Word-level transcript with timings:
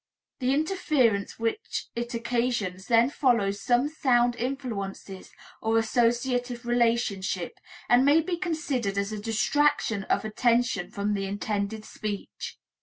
The 0.39 0.51
interference 0.51 1.37
which 1.37 1.85
it 1.95 2.15
occasions 2.15 2.87
then 2.87 3.11
follows 3.11 3.61
some 3.61 3.87
sound 3.87 4.35
influences 4.35 5.31
or 5.61 5.77
associative 5.77 6.65
relationship, 6.65 7.59
and 7.87 8.03
may 8.03 8.21
be 8.21 8.35
considered 8.37 8.97
as 8.97 9.11
a 9.11 9.19
distraction 9.21 10.05
of 10.05 10.25
attention 10.25 10.89
from 10.89 11.13
the 11.13 11.27
intended 11.27 11.85
speech. 11.85 12.57